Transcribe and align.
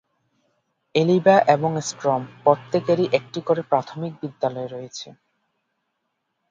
এলিভা 0.95 1.37
এবং 1.55 1.71
স্ট্রম 1.89 2.21
প্রত্যেকেরই 2.43 3.05
একটি 3.13 3.39
করে 3.47 3.61
প্রাথমিক 3.71 4.13
বিদ্যালয় 4.21 4.69
রয়েছে। 4.69 5.07